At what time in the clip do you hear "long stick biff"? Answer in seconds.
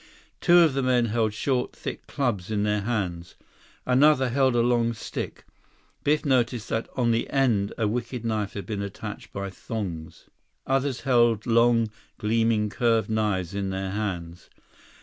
4.63-6.25